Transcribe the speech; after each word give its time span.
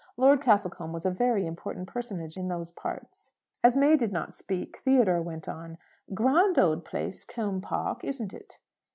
Lord 0.17 0.41
Castlecombe 0.41 0.93
was 0.93 1.05
a 1.05 1.11
very 1.11 1.45
important 1.45 1.87
personage 1.87 2.35
in 2.35 2.47
those 2.47 2.71
parts. 2.71 3.29
As 3.63 3.75
May 3.75 3.95
did 3.95 4.11
not 4.11 4.33
speak, 4.33 4.77
Theodore 4.79 5.21
went 5.21 5.47
on: 5.47 5.77
"Grand 6.11 6.57
old 6.57 6.83
place, 6.83 7.23
Combe 7.23 7.61
Park, 7.61 8.03
isn't 8.03 8.33
it?" 8.33 8.57